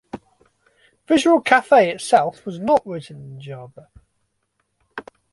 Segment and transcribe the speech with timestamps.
[1.07, 3.89] Visual Cafe itself was not written in Java.